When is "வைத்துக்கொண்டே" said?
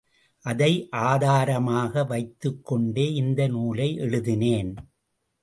2.03-3.13